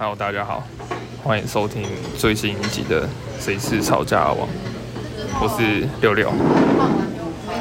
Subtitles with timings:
[0.00, 0.64] Hello，大家好，
[1.24, 1.84] 欢迎收听
[2.16, 3.02] 最新一集的
[3.40, 4.46] 《谁是吵架王》，
[5.42, 6.30] 我是六六。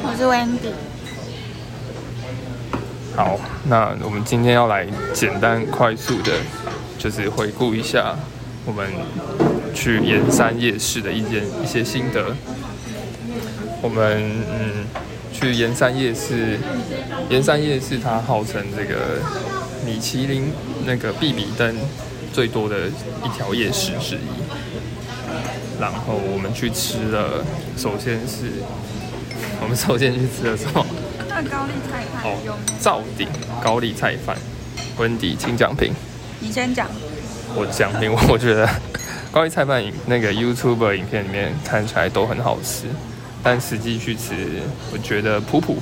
[0.04, 0.71] 我是 Wendy。
[3.15, 6.31] 好，那我们今天要来简单快速的，
[7.00, 8.15] 就是回顾一下
[8.67, 8.88] 我们
[9.74, 12.35] 去盐山夜市的一件一些心得。
[13.81, 14.85] 我们嗯
[15.33, 16.59] 去盐山夜市，
[17.31, 19.23] 盐山夜市它号称这个
[19.84, 20.52] 米其林
[20.85, 21.76] 那个必比登
[22.34, 22.88] 最多的
[23.23, 24.20] 一条夜市之一。
[25.79, 27.45] 然后我们去吃了，
[27.77, 28.52] 首先是
[29.61, 30.85] 我们首先去吃了什么？
[31.29, 33.27] 那高丽菜饭有哦名，灶顶
[33.63, 34.35] 高丽菜饭，
[34.97, 35.93] 温迪请讲评。
[36.39, 36.88] 你先讲。
[37.55, 38.67] 我讲评， 我觉得
[39.31, 42.85] 高丽菜饭影那个 YouTuber 影片里面看起来都很好吃，
[43.44, 44.33] 但实际去吃，
[44.91, 45.77] 我觉得普普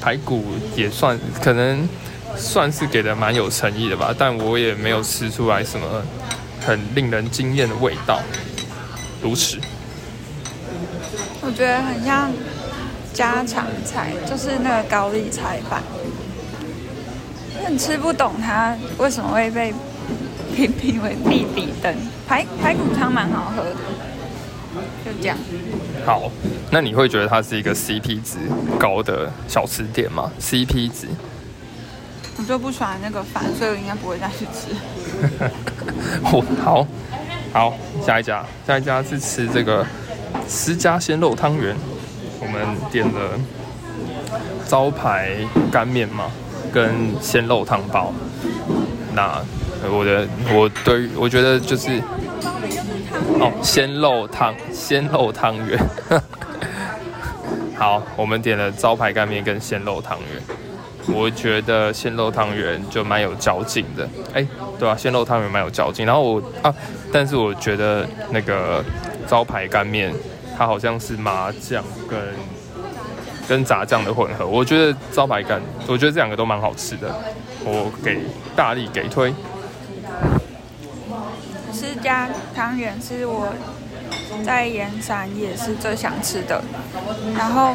[0.00, 0.44] 排骨
[0.74, 1.88] 也算可能
[2.38, 6.02] 算是给的蛮有诚意的吧，但我也没有吃出来什么
[6.64, 8.20] 很令人惊艳的味道。
[9.20, 9.58] 如此，
[11.42, 12.30] 我觉得很像
[13.12, 15.82] 家常菜，就是那个高丽菜饭。
[17.64, 19.74] 很吃不懂它为什么会被
[20.54, 21.94] 评评为必比登。
[22.26, 23.76] 排排骨汤蛮好喝的，
[25.04, 25.36] 就这样。
[26.06, 26.30] 好，
[26.70, 28.38] 那你会觉得它是一个 CP 值
[28.78, 31.08] 高的小吃店吗？CP 值？
[32.38, 34.72] 我就不喜欢那个饭，所以我应该不会再去吃。
[36.30, 36.86] 我，好，
[37.52, 39.84] 好，下一家，下一家是吃这个
[40.46, 41.74] 私家鲜肉汤圆，
[42.40, 43.32] 我们点了
[44.68, 45.36] 招牌
[45.72, 46.30] 干面嘛，
[46.72, 48.12] 跟鲜肉汤包。
[49.14, 49.42] 那
[49.90, 52.00] 我的我对我觉得就是
[53.40, 55.76] 哦，鲜肉汤鲜肉汤圆。
[57.74, 60.67] 好，我们点了招牌干面跟鲜肉汤圆。
[61.14, 64.46] 我觉得鲜肉汤圆就蛮有嚼劲的，哎、
[64.78, 66.04] 对啊，鲜肉汤圆蛮有嚼劲。
[66.04, 66.74] 然后我啊，
[67.12, 68.84] 但是我觉得那个
[69.26, 70.12] 招牌干面，
[70.56, 72.18] 它好像是麻酱跟
[73.48, 74.46] 跟炸酱的混合。
[74.46, 77.14] 我觉得招牌干，我觉得这两个都蛮好吃的，
[77.64, 78.20] 我给
[78.54, 79.32] 大力给推。
[81.72, 83.52] 私家汤圆是我
[84.44, 86.62] 在盐山也是最想吃的，
[87.36, 87.74] 然后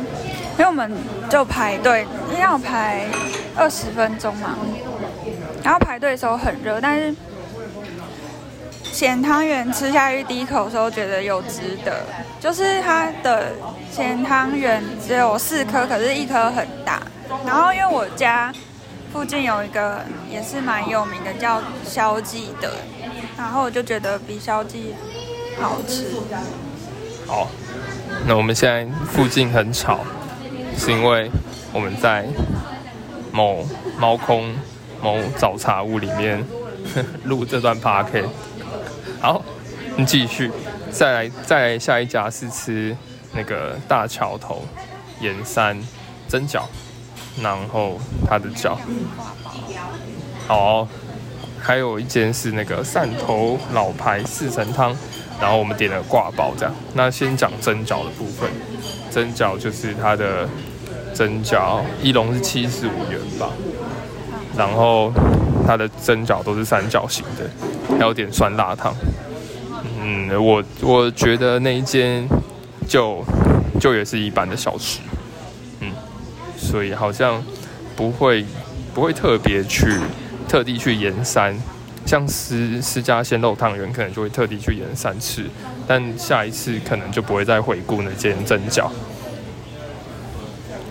[0.53, 0.91] 因为我们
[1.30, 2.06] 就排队，
[2.40, 3.06] 要排
[3.56, 4.56] 二十分钟嘛，
[5.64, 7.16] 然后排队的时候很热，但是
[8.84, 12.02] 咸汤圆吃下去第一口的时候觉得有值得，
[12.40, 13.53] 就是它的
[13.92, 17.02] 咸汤圆只有四颗，可是一颗很大，
[17.46, 18.53] 然后因为我家
[19.12, 22.72] 附近有一个也是蛮有名的叫肖记的，
[23.36, 24.94] 然后我就觉得比肖记
[25.59, 26.06] 好吃。
[27.25, 27.47] 好，
[28.28, 30.02] 那我们现在附近很吵，
[30.78, 31.30] 是因为
[31.72, 32.26] 我们在
[33.32, 33.66] 某
[33.98, 34.54] 猫空
[35.02, 36.44] 某早茶屋里面
[37.26, 38.24] 录这段 p a r k
[39.20, 39.42] 好，
[39.96, 40.52] 你继续，
[40.92, 42.96] 再来再来下一家是吃
[43.34, 44.64] 那个大桥头
[45.22, 45.80] 盐山
[46.28, 46.64] 蒸饺，
[47.42, 47.98] 然后
[48.28, 48.76] 它的饺，
[50.48, 50.88] 好，
[51.60, 54.96] 还有一间是那个汕头老牌四神汤。
[55.42, 56.74] 然后我们点了挂包这样。
[56.94, 58.50] 那先讲蒸饺的部分，
[59.12, 60.48] 蒸饺就是它的
[61.14, 63.50] 蒸饺一笼是七十五元吧，
[64.58, 65.12] 然后
[65.68, 68.94] 它的蒸饺都是三角形的，还有点酸辣汤。
[70.02, 72.28] 嗯，我我觉得那一间
[72.88, 73.24] 就
[73.80, 75.00] 就也是一般的小吃，
[75.80, 75.92] 嗯，
[76.58, 77.44] 所以好像
[77.96, 78.46] 不会
[78.94, 79.98] 不会特别去
[80.48, 81.58] 特地去盐山。
[82.06, 85.50] 像私私家鲜肉汤圆，可能就会特地去盐山吃，
[85.88, 88.90] 但下一次可能就不会再回顾那间蒸饺。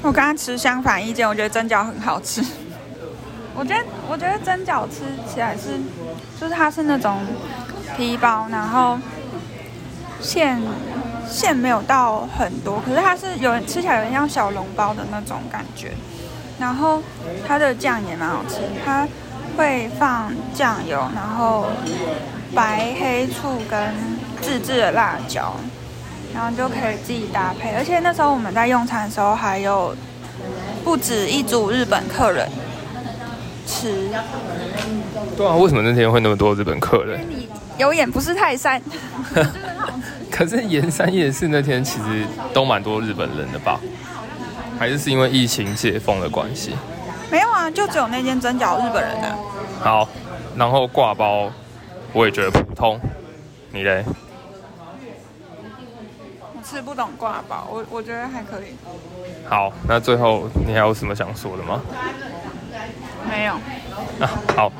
[0.02, 2.42] 我跟他持相反意见，我觉得蒸饺很好吃。
[3.54, 5.00] 我觉得我觉得蒸饺吃
[5.32, 5.78] 起来是，
[6.40, 7.20] 就是它是那种
[7.96, 8.98] 皮包，然后
[10.20, 10.58] 馅
[11.28, 15.92] 馅没有到很多，可是它是有吃起来有点像小笼包的那种感觉。
[16.58, 17.02] 然后
[17.46, 19.06] 它的酱也蛮好吃，它
[19.56, 21.66] 会放酱油，然后
[22.54, 23.78] 白黑醋跟
[24.40, 25.54] 自制的辣椒，
[26.34, 27.72] 然后就可以自己搭配。
[27.72, 29.94] 而且那时候我们在用餐的时候，还有
[30.84, 32.48] 不止一组日本客人
[33.66, 34.08] 吃。
[35.36, 37.20] 对啊，为什么那天会那么多日本客人？
[37.28, 38.80] 你有眼不识泰山，
[40.30, 43.80] 可是盐山夜市那天其实都蛮多日本人的吧？
[44.78, 46.72] 还是是因为疫情解封的关系？
[47.32, 49.34] 没有啊，就只有那间蒸饺日本人的。
[49.80, 50.06] 好，
[50.54, 51.50] 然后挂包
[52.12, 53.00] 我也觉得普通，
[53.70, 54.04] 你嘞？
[56.54, 58.76] 我吃不懂挂包，我我觉得还可以。
[59.48, 61.80] 好，那最后你还有什么想说的吗？
[63.26, 63.54] 没有。
[63.54, 64.70] 啊，好，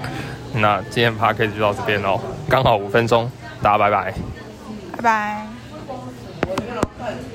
[0.53, 2.21] 那今天 p a r k 就到这边喽，
[2.51, 3.31] 刚好五分钟，
[3.63, 4.13] 大家拜拜。
[4.97, 5.52] 拜拜。